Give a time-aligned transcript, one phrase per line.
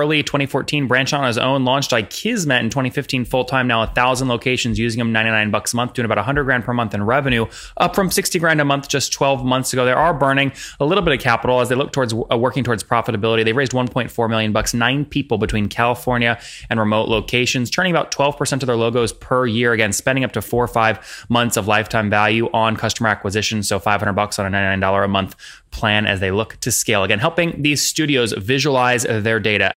[0.00, 3.66] early 2014, branched on his own, launched iKizmet in 2015 full time.
[3.66, 6.72] Now a thousand locations using him 99 bucks a month, doing about 100 grand per
[6.72, 9.84] month in revenue, up from 60 grand a month just 12 months ago.
[9.84, 12.82] They are burning a little bit of capital as they look towards uh, working towards
[12.82, 13.44] profitability.
[13.44, 16.40] They've raised 1.4 million bucks, nine people between California
[16.70, 19.72] and remote locations, turning about 12% of their logos per year.
[19.72, 23.62] Again, spending up to four or five months of lifetime value on customer acquisition.
[23.62, 25.36] So 500 bucks on a $99 a month
[25.70, 27.04] plan as they look to scale.
[27.04, 29.72] Again, helping these studios visualize their data.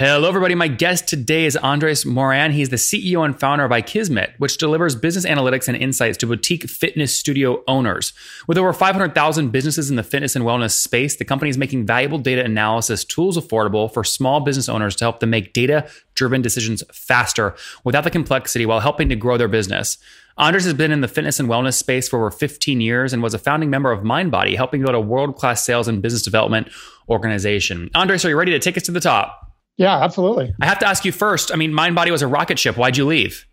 [0.00, 0.54] Hello, everybody.
[0.54, 2.52] My guest today is Andres Moran.
[2.52, 6.70] He's the CEO and founder of iKizmet, which delivers business analytics and insights to boutique
[6.70, 8.14] fitness studio owners.
[8.48, 12.16] With over 500,000 businesses in the fitness and wellness space, the company is making valuable
[12.16, 16.82] data analysis tools affordable for small business owners to help them make data driven decisions
[16.90, 19.98] faster without the complexity while helping to grow their business.
[20.38, 23.34] Andres has been in the fitness and wellness space for over 15 years and was
[23.34, 26.70] a founding member of MindBody, helping build a world class sales and business development
[27.10, 27.90] organization.
[27.94, 29.49] Andres, are you ready to take us to the top?
[29.76, 30.52] Yeah, absolutely.
[30.60, 31.52] I have to ask you first.
[31.52, 32.76] I mean, MindBody was a rocket ship.
[32.76, 33.46] Why'd you leave?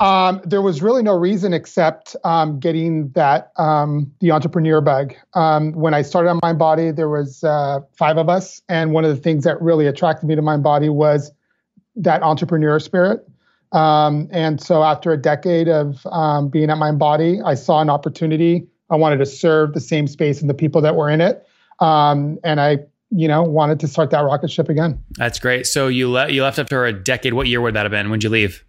[0.00, 5.14] Um, there was really no reason except um, getting that um, the entrepreneur bug.
[5.34, 9.14] Um, when I started on MindBody, there was uh, five of us, and one of
[9.14, 11.32] the things that really attracted me to MindBody was
[11.96, 13.28] that entrepreneur spirit.
[13.72, 18.68] Um, and so, after a decade of um, being at MindBody, I saw an opportunity.
[18.90, 21.44] I wanted to serve the same space and the people that were in it,
[21.80, 22.78] and I
[23.10, 25.02] you know, wanted to start that rocket ship again.
[25.12, 25.66] That's great.
[25.66, 27.34] So you left you left after a decade.
[27.34, 28.10] What year would that have been?
[28.10, 28.64] When'd you leave?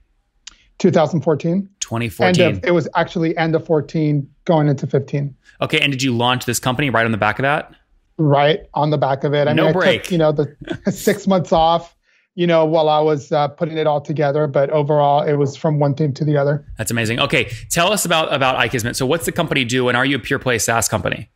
[0.79, 1.69] 2014.
[1.79, 2.55] 2014.
[2.57, 5.35] Of, it was actually end of 14 going into 15.
[5.61, 7.73] Okay, and did you launch this company right on the back of that?
[8.17, 9.47] Right on the back of it.
[9.47, 10.03] I no mean, break.
[10.03, 10.55] Took, you know, the
[10.91, 11.95] six months off.
[12.35, 15.77] You know, while I was uh, putting it all together, but overall, it was from
[15.77, 16.65] one thing to the other.
[16.77, 17.19] That's amazing.
[17.19, 18.95] Okay, tell us about about iKizmet.
[18.95, 21.29] So, what's the company do, and are you a pure play SaaS company?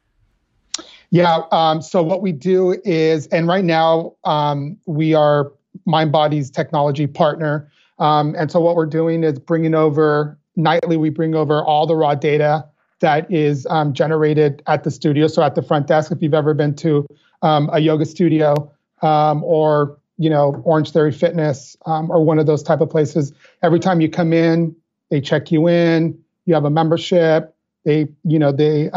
[1.13, 1.43] Yeah.
[1.51, 5.51] Um, so what we do is, and right now um, we are
[5.87, 7.71] MindBody's technology partner.
[7.99, 10.97] Um, and so what we're doing is bringing over nightly.
[10.97, 12.65] We bring over all the raw data
[12.99, 15.27] that is um, generated at the studio.
[15.27, 17.05] So at the front desk, if you've ever been to
[17.43, 18.71] um, a yoga studio
[19.03, 23.79] um, or you know Orange Theory Fitness or one of those type of places, every
[23.79, 24.75] time you come in,
[25.11, 26.17] they check you in.
[26.47, 27.55] You have a membership.
[27.85, 28.89] They you know they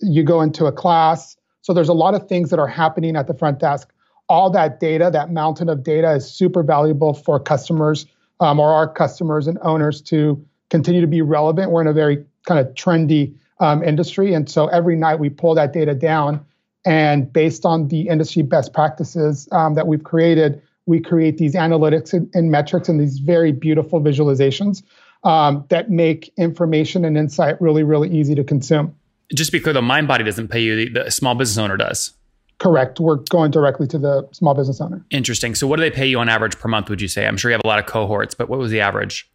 [0.00, 1.36] you go into a class.
[1.62, 3.92] So there's a lot of things that are happening at the front desk.
[4.28, 8.06] All that data, that mountain of data, is super valuable for customers
[8.40, 11.70] um, or our customers and owners to continue to be relevant.
[11.70, 15.54] We're in a very kind of trendy um, industry, and so every night we pull
[15.56, 16.44] that data down,
[16.86, 22.14] and based on the industry best practices um, that we've created, we create these analytics
[22.14, 24.82] and, and metrics and these very beautiful visualizations
[25.24, 28.94] um, that make information and insight really, really easy to consume
[29.34, 32.12] just to be clear, the MindBody doesn't pay you; the, the small business owner does.
[32.58, 33.00] Correct.
[33.00, 35.04] We're going directly to the small business owner.
[35.10, 35.54] Interesting.
[35.54, 36.90] So, what do they pay you on average per month?
[36.90, 37.26] Would you say?
[37.26, 39.30] I'm sure you have a lot of cohorts, but what was the average?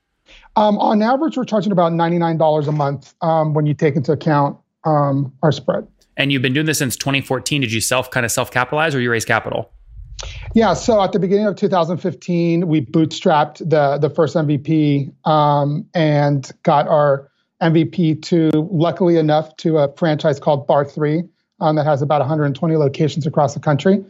[0.56, 3.96] Um, on average, we're charging about ninety nine dollars a month um, when you take
[3.96, 5.88] into account um, our spread.
[6.18, 7.62] And you've been doing this since 2014.
[7.62, 9.72] Did you self kind of self capitalize, or you raise capital?
[10.54, 10.74] Yeah.
[10.74, 16.88] So at the beginning of 2015, we bootstrapped the the first MVP um, and got
[16.88, 17.30] our
[17.74, 21.28] MVP to, luckily enough, to a franchise called Barre3
[21.62, 24.04] um, that has about 120 locations across the country.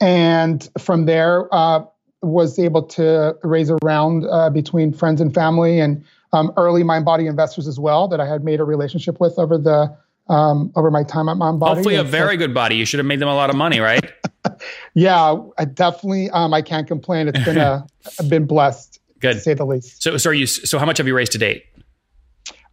[0.00, 1.84] And from there, uh,
[2.22, 7.28] was able to raise a round uh, between friends and family and um, early MindBody
[7.28, 9.96] investors as well that I had made a relationship with over the
[10.28, 11.74] um, over my time at MindBody.
[11.74, 12.76] Hopefully, a very so, good body.
[12.76, 14.12] You should have made them a lot of money, right?
[14.94, 16.30] yeah, I definitely.
[16.30, 17.26] Um, I can't complain.
[17.28, 17.84] It's been a
[18.20, 20.02] I've been blessed, good to say the least.
[20.02, 20.46] So, so are you?
[20.46, 21.64] So, how much have you raised to date?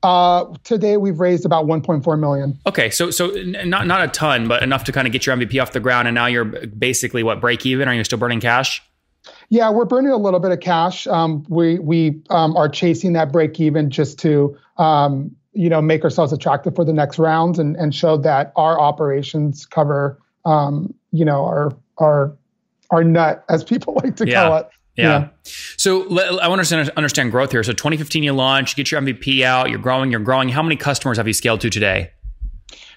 [0.03, 2.57] Uh, today we've raised about 1.4 million.
[2.67, 5.61] Okay, so so not not a ton, but enough to kind of get your MVP
[5.61, 7.87] off the ground, and now you're basically what break even?
[7.87, 8.81] Are you still burning cash?
[9.49, 11.07] Yeah, we're burning a little bit of cash.
[11.07, 16.03] Um, we we um, are chasing that break even just to um, you know make
[16.03, 21.25] ourselves attractive for the next round and and show that our operations cover um, you
[21.25, 22.37] know our our
[22.91, 24.43] our nut as people like to yeah.
[24.43, 24.69] call it.
[24.97, 25.19] Yeah.
[25.19, 25.27] yeah.
[25.77, 27.63] So I want to understand growth here.
[27.63, 30.49] So 2015, you launch, you get your MVP out, you're growing, you're growing.
[30.49, 32.11] How many customers have you scaled to today?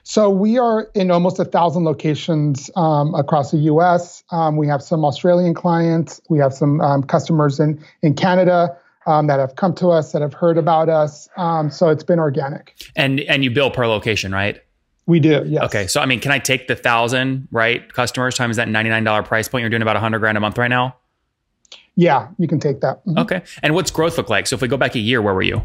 [0.02, 4.24] So we are in almost a thousand locations um, across the U.S.
[4.30, 6.20] Um, we have some Australian clients.
[6.30, 8.76] We have some um, customers in in Canada
[9.06, 11.28] um, that have come to us that have heard about us.
[11.36, 12.74] Um, so it's been organic.
[12.96, 14.60] And and you bill per location, right?
[15.06, 15.44] We do.
[15.46, 15.64] Yes.
[15.64, 15.86] Okay.
[15.86, 19.22] So I mean, can I take the thousand right customers times that ninety nine dollar
[19.22, 19.62] price point?
[19.62, 20.96] You're doing about hundred grand a month right now.
[21.96, 23.04] Yeah, you can take that.
[23.04, 23.18] Mm-hmm.
[23.18, 23.42] Okay.
[23.62, 24.46] And what's growth look like?
[24.46, 25.62] So if we go back a year, where were you?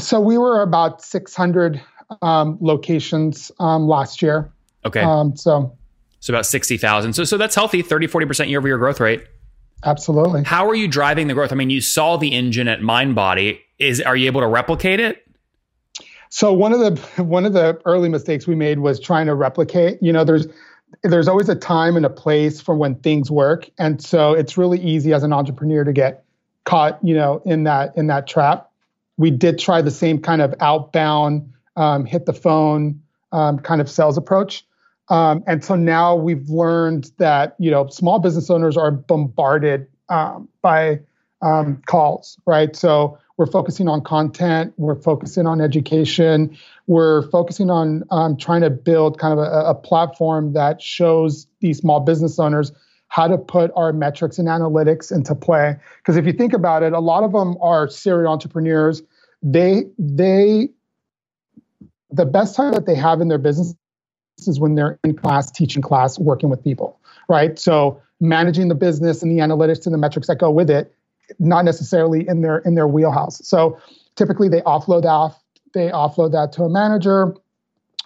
[0.00, 1.80] So we were about 600
[2.22, 4.50] um, locations um, last year.
[4.84, 5.00] Okay.
[5.00, 5.76] Um, so
[6.20, 7.12] So about 60,000.
[7.12, 9.24] So, so that's healthy, 30, 40% year over year growth rate.
[9.84, 10.42] Absolutely.
[10.44, 11.52] How are you driving the growth?
[11.52, 13.60] I mean, you saw the engine at MindBody.
[13.78, 15.26] Is are you able to replicate it?
[16.30, 20.02] So one of the one of the early mistakes we made was trying to replicate.
[20.02, 20.46] You know, there's
[21.02, 24.80] there's always a time and a place for when things work, and so it's really
[24.80, 26.24] easy as an entrepreneur to get
[26.64, 28.70] caught, you know, in that in that trap.
[29.16, 33.00] We did try the same kind of outbound, um, hit the phone
[33.32, 34.64] um, kind of sales approach,
[35.08, 40.48] um, and so now we've learned that you know small business owners are bombarded um,
[40.62, 41.00] by
[41.42, 42.74] um, calls, right?
[42.74, 46.56] So we're focusing on content, we're focusing on education,
[46.86, 51.78] we're focusing on um, trying to build kind of a, a platform that shows these
[51.78, 52.72] small business owners
[53.08, 55.76] how to put our metrics and analytics into play.
[55.98, 59.02] Because if you think about it, a lot of them are serial entrepreneurs.
[59.42, 60.70] They they
[62.10, 63.74] the best time that they have in their business
[64.38, 66.98] is when they're in class, teaching class, working with people,
[67.28, 67.58] right?
[67.58, 70.94] So managing the business and the analytics and the metrics that go with it,
[71.38, 73.46] not necessarily in their in their wheelhouse.
[73.46, 73.78] So
[74.14, 75.42] typically they offload off
[75.74, 77.34] they offload that to a manager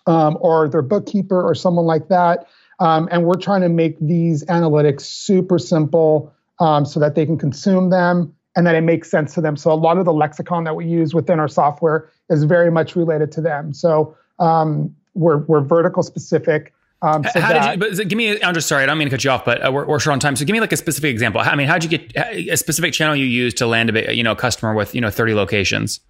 [0.06, 2.46] um, or their bookkeeper or someone like that.
[2.80, 7.38] Um, and we're trying to make these analytics super simple um, so that they can
[7.38, 9.56] consume them and that it makes sense to them.
[9.56, 12.96] So a lot of the lexicon that we use within our software is very much
[12.96, 13.72] related to them.
[13.72, 16.72] So um, we're we're vertical specific.
[17.02, 17.96] Um, so how that, did you?
[17.96, 18.42] But give me.
[18.42, 18.82] I'm just sorry.
[18.82, 20.36] I don't mean to cut you off, but uh, we're, we're short on time.
[20.36, 21.40] So give me like a specific example.
[21.40, 24.22] I mean, how did you get a specific channel you use to land a you
[24.22, 26.00] know customer with you know 30 locations?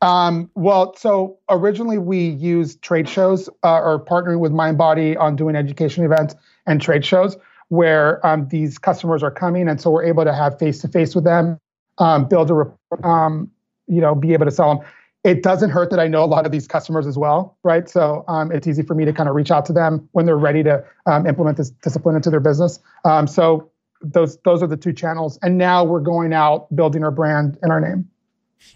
[0.00, 5.56] Um, well, so originally we used trade shows uh, or partnering with MindBody on doing
[5.56, 6.36] education events
[6.66, 7.36] and trade shows
[7.68, 11.14] where um, these customers are coming, and so we're able to have face to face
[11.14, 11.60] with them,
[11.98, 13.50] um, build a, um,
[13.86, 14.86] you know, be able to sell them.
[15.24, 17.88] It doesn't hurt that I know a lot of these customers as well, right?
[17.88, 20.38] So um, it's easy for me to kind of reach out to them when they're
[20.38, 22.78] ready to um, implement this discipline into their business.
[23.04, 23.70] Um, so
[24.00, 27.72] those those are the two channels, and now we're going out building our brand and
[27.72, 28.08] our name.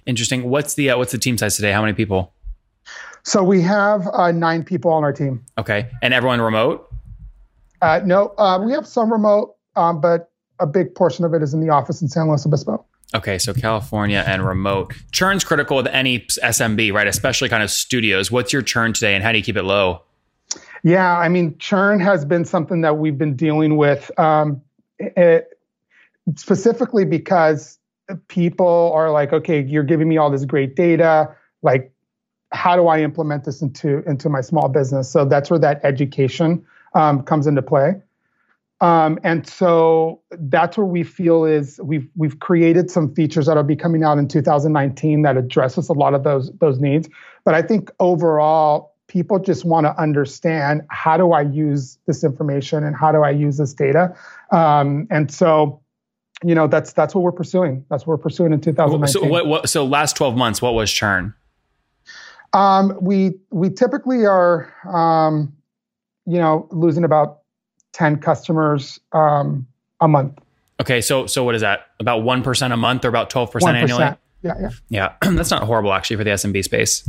[0.06, 0.49] Interesting.
[0.49, 1.73] What's the uh, what's the team size today?
[1.73, 2.33] How many people?
[3.25, 5.44] So we have uh, nine people on our team.
[5.59, 6.93] Okay, and everyone remote.
[7.81, 11.55] Uh, no, uh, we have some remote, um, but a big portion of it is
[11.55, 12.85] in the office in San Luis Obispo.
[13.14, 14.94] Okay, so California and remote.
[15.12, 17.06] Churn's critical with any SMB, right?
[17.06, 18.31] Especially kind of studios.
[18.31, 20.03] What's your churn today, and how do you keep it low?
[20.82, 24.62] Yeah, I mean, churn has been something that we've been dealing with, um,
[24.99, 25.59] it,
[26.37, 27.79] specifically because
[28.29, 31.35] people are like, okay, you're giving me all this great data.
[31.62, 31.93] Like,
[32.50, 35.11] how do I implement this into into my small business?
[35.11, 37.94] So that's where that education um, comes into play.
[38.82, 43.76] Um, and so that's where we feel is we've we've created some features that'll be
[43.76, 47.08] coming out in 2019 that addresses a lot of those those needs.
[47.44, 52.82] But I think overall, people just want to understand how do I use this information
[52.82, 54.17] and how do I use this data.
[54.50, 55.81] Um, and so
[56.43, 57.84] you know that's that's what we're pursuing.
[57.88, 59.12] That's what we're pursuing in 2019.
[59.12, 61.34] So what, what so last 12 months, what was churn?
[62.52, 65.52] Um, we we typically are um,
[66.26, 67.42] you know losing about
[67.93, 69.67] 10 customers um,
[70.00, 70.39] a month.
[70.81, 71.87] Okay, so so what is that?
[72.00, 74.03] About one percent a month, or about 12 percent annually?
[74.43, 74.71] Yeah, yeah.
[74.89, 77.09] Yeah, that's not horrible actually for the SMB space.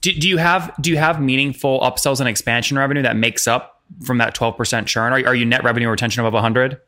[0.00, 3.82] Do, do you have do you have meaningful upsells and expansion revenue that makes up
[4.04, 5.12] from that 12% churn?
[5.12, 6.78] Are, are you net revenue retention above 100?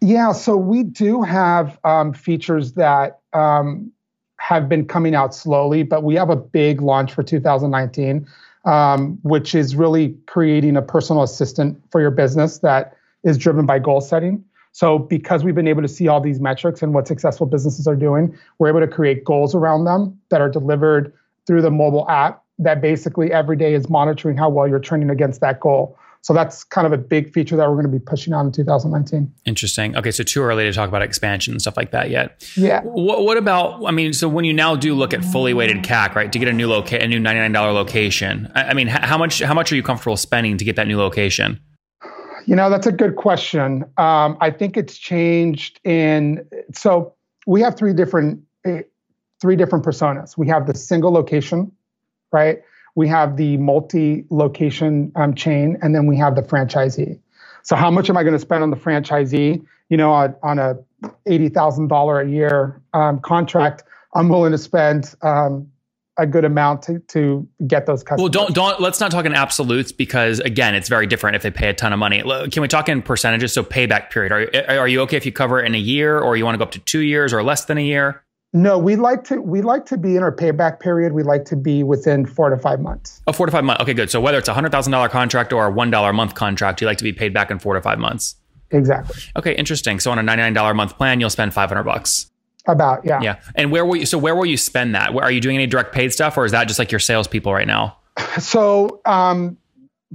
[0.00, 3.90] Yeah, so we do have um, features that um,
[4.38, 8.26] have been coming out slowly, but we have a big launch for 2019,
[8.64, 13.78] um, which is really creating a personal assistant for your business that is driven by
[13.78, 14.44] goal setting.
[14.72, 17.96] So, because we've been able to see all these metrics and what successful businesses are
[17.96, 21.12] doing, we're able to create goals around them that are delivered
[21.46, 25.40] through the mobile app that basically every day is monitoring how well you're trending against
[25.40, 25.96] that goal.
[26.22, 28.52] So that's kind of a big feature that we're going to be pushing on in
[28.52, 29.32] 2019.
[29.44, 29.96] Interesting.
[29.96, 32.44] Okay, so too early to talk about expansion and stuff like that yet.
[32.56, 32.82] Yeah.
[32.82, 33.84] What, what about?
[33.86, 36.48] I mean, so when you now do look at fully weighted CAC, right, to get
[36.48, 39.54] a new loca- a new ninety nine dollar location, I, I mean, how much how
[39.54, 41.60] much are you comfortable spending to get that new location?
[42.46, 43.84] You know, that's a good question.
[43.98, 47.14] Um, I think it's changed in so
[47.46, 48.82] we have three different eh,
[49.40, 50.36] three different personas.
[50.36, 51.72] We have the single location,
[52.32, 52.60] right?
[52.98, 57.16] We have the multi-location um, chain, and then we have the franchisee.
[57.62, 59.64] So how much am I going to spend on the franchisee?
[59.88, 60.76] You know, on, on a
[61.26, 63.84] eighty thousand dollar a year um, contract,
[64.16, 65.70] I'm willing to spend um,
[66.18, 68.22] a good amount to to get those customers.
[68.22, 71.52] Well, don't don't let's not talk in absolutes because again, it's very different if they
[71.52, 72.20] pay a ton of money.
[72.50, 73.52] Can we talk in percentages?
[73.52, 74.32] So payback period.
[74.32, 76.58] Are are you okay if you cover it in a year, or you want to
[76.58, 78.24] go up to two years or less than a year?
[78.54, 81.12] No, we like to we like to be in our payback period.
[81.12, 83.20] We like to be within four to five months.
[83.26, 83.82] Oh, four to five months.
[83.82, 84.10] Okay, good.
[84.10, 86.80] So whether it's a hundred thousand dollar contract or a one dollar a month contract,
[86.80, 88.36] you like to be paid back in four to five months.
[88.70, 89.20] Exactly.
[89.36, 90.00] Okay, interesting.
[90.00, 92.30] So on a ninety nine dollar a month plan, you'll spend five hundred bucks.
[92.66, 93.20] About yeah.
[93.22, 93.40] Yeah.
[93.54, 94.06] And where will you?
[94.06, 95.14] So where will you spend that?
[95.14, 97.66] Are you doing any direct paid stuff, or is that just like your salespeople right
[97.66, 97.98] now?
[98.38, 99.58] So um,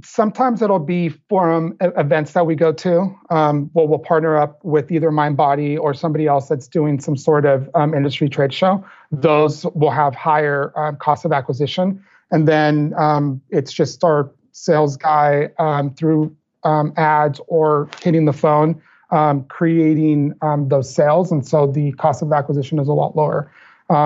[0.02, 3.14] sometimes it'll be forum events that we go to.
[3.30, 7.46] Um, well, we'll partner up with either MindBody or somebody else that's doing some sort
[7.46, 8.84] of um, industry trade show.
[9.12, 14.96] Those will have higher um, cost of acquisition, and then um, it's just our sales
[14.96, 16.34] guy um, through
[16.64, 18.80] um, ads or hitting the phone,
[19.48, 20.34] creating
[20.66, 23.50] those sales, and so the cost of acquisition is a lot lower.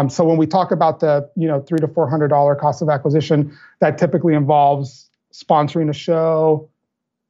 [0.09, 2.91] so when we talk about the you know three to four hundred dollar cost of
[2.91, 6.69] acquisition, that typically involves sponsoring a show,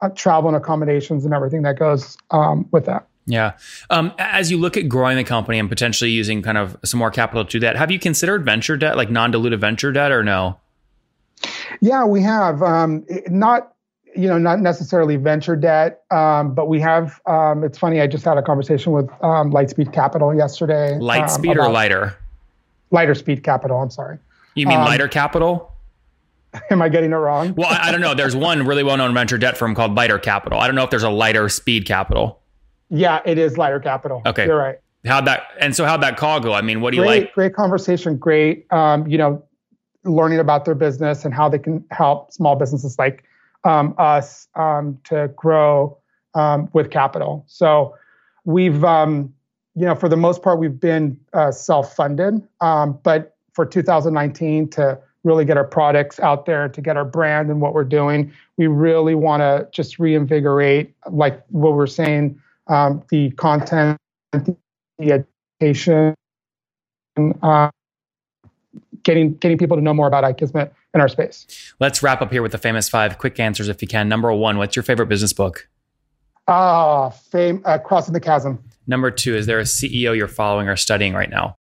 [0.00, 3.06] uh, travel and accommodations, and everything that goes um, with that.
[3.26, 3.52] Yeah.
[3.90, 7.10] Um, as you look at growing the company and potentially using kind of some more
[7.10, 10.58] capital to do that, have you considered venture debt, like non-dilutive venture debt, or no?
[11.80, 12.62] Yeah, we have.
[12.62, 13.74] Um, not
[14.16, 17.20] you know not necessarily venture debt, um, but we have.
[17.26, 18.00] Um, it's funny.
[18.00, 20.94] I just had a conversation with um, Lightspeed Capital yesterday.
[20.94, 22.16] Um, Lightspeed or lighter?
[22.90, 23.78] Lighter Speed Capital.
[23.78, 24.18] I'm sorry.
[24.54, 25.70] You mean lighter capital?
[26.70, 27.54] Am I getting it wrong?
[27.54, 28.14] well, I, I, don't know.
[28.14, 30.58] There's one really well-known venture debt firm called Lighter Capital.
[30.58, 32.40] I don't know if there's a Lighter Speed Capital.
[32.90, 34.22] Yeah, it is Lighter Capital.
[34.24, 34.78] Okay, you're right.
[35.04, 35.48] How'd that?
[35.60, 36.52] And so how'd that call go?
[36.52, 37.32] I mean, what do you like?
[37.34, 38.16] Great conversation.
[38.16, 38.70] Great.
[38.72, 39.42] Um, you know,
[40.04, 43.24] learning about their business and how they can help small businesses like
[43.64, 45.98] um, us um, to grow
[46.34, 47.44] um, with capital.
[47.46, 47.94] So
[48.44, 49.32] we've, um,
[49.74, 54.98] you know, for the most part, we've been uh, self-funded, um, but for 2019 to
[55.24, 58.32] really get our products out there to get our brand and what we're doing.
[58.56, 63.98] We really want to just reinvigorate, like what we're saying, um, the content,
[64.32, 65.24] the
[65.60, 66.14] education,
[67.42, 67.70] uh,
[69.02, 71.46] getting getting people to know more about iKizmet in our space.
[71.80, 74.08] Let's wrap up here with the famous five quick answers, if you can.
[74.08, 75.68] Number one, what's your favorite business book?
[76.46, 78.62] Ah, uh, fame, uh, crossing the chasm.
[78.86, 81.57] Number two, is there a CEO you're following or studying right now?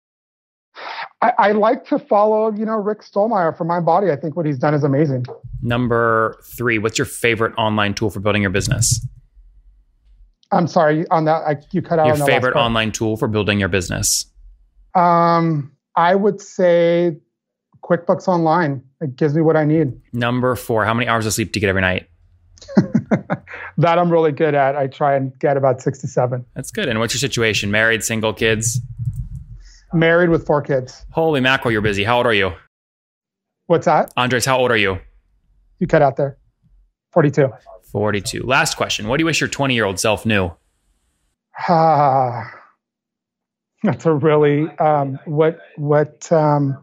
[1.22, 4.10] I, I, like to follow, you know, Rick Stollmeyer for MindBody.
[4.10, 5.24] I think what he's done is amazing.
[5.62, 9.06] Number three, what's your favorite online tool for building your business?
[10.50, 11.42] I'm sorry on that.
[11.46, 12.08] I, you cut out.
[12.08, 14.26] Your favorite online tool for building your business?
[14.94, 17.16] Um, I would say
[17.82, 18.82] QuickBooks Online.
[19.00, 19.92] It gives me what I need.
[20.12, 22.08] Number four, how many hours of sleep do you get every night?
[23.78, 24.76] that I'm really good at.
[24.76, 26.44] I try and get about six to seven.
[26.54, 26.88] That's good.
[26.88, 27.70] And what's your situation?
[27.70, 28.80] Married, single, kids?
[29.92, 31.04] Married with four kids.
[31.10, 32.04] Holy mackerel, you're busy.
[32.04, 32.52] How old are you?
[33.66, 34.12] What's that?
[34.16, 34.98] Andres, how old are you?
[35.78, 36.36] You cut out there.
[37.12, 37.50] 42.
[37.90, 38.42] 42.
[38.42, 39.08] Last question.
[39.08, 40.50] What do you wish your 20 year old self knew?
[41.68, 42.50] Ah,
[43.82, 46.78] that's a really, um, what, what, um,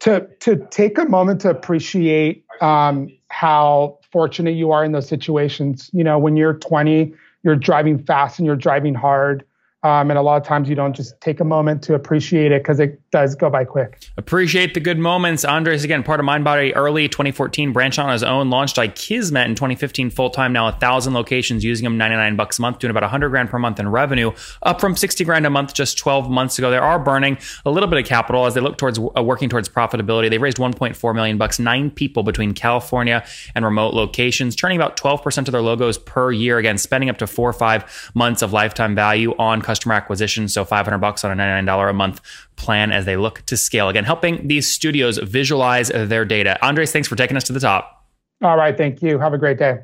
[0.00, 5.90] to, to take a moment to appreciate um, how fortunate you are in those situations.
[5.92, 9.44] You know, when you're 20, you're driving fast and you're driving hard.
[9.88, 12.62] Um, and a lot of times you don't just take a moment to appreciate it
[12.62, 14.02] because it does go by quick.
[14.18, 15.46] Appreciate the good moments.
[15.46, 20.10] Andres, again, part of MindBody early 2014, branched on his own, launched iKizmet in 2015
[20.10, 23.30] full time, now a thousand locations, using them 99 bucks a month, doing about 100
[23.30, 24.30] grand per month in revenue,
[24.62, 26.70] up from 60 grand a month just 12 months ago.
[26.70, 29.70] They are burning a little bit of capital as they look towards uh, working towards
[29.70, 30.28] profitability.
[30.28, 35.38] They raised 1.4 million bucks, nine people between California and remote locations, turning about 12%
[35.48, 38.94] of their logos per year, again, spending up to four or five months of lifetime
[38.94, 40.48] value on customer acquisition.
[40.48, 42.20] So 500 bucks on a $99 a month
[42.56, 43.88] plan as they look to scale.
[43.88, 46.58] Again, helping these studios visualize their data.
[46.64, 48.04] Andres, thanks for taking us to the top.
[48.42, 48.76] All right.
[48.76, 49.18] Thank you.
[49.18, 49.78] Have a great day.